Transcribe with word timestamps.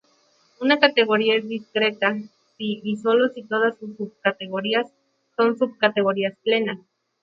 Una 0.59 0.79
categoría 0.79 1.35
es 1.35 1.47
discreta 1.47 2.15
si 2.57 2.81
y 2.83 2.97
solo 2.97 3.29
si 3.35 3.43
todas 3.43 3.77
sus 3.77 3.95
subcategorías 3.97 4.87
son 5.37 5.59
subcategorías 5.59 6.35
plenas. 6.43 6.79